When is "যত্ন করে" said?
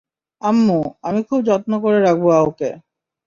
1.43-1.99